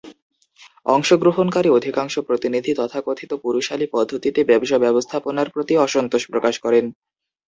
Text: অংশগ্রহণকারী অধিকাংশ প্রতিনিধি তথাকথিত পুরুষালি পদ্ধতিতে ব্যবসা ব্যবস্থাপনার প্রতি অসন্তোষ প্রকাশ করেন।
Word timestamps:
অংশগ্রহণকারী 0.85 1.69
অধিকাংশ 1.71 2.15
প্রতিনিধি 2.27 2.71
তথাকথিত 2.75 3.31
পুরুষালি 3.43 3.85
পদ্ধতিতে 3.93 4.39
ব্যবসা 4.43 4.77
ব্যবস্থাপনার 4.79 5.47
প্রতি 5.49 5.73
অসন্তোষ 5.77 6.23
প্রকাশ 6.31 6.55
করেন। 6.65 6.85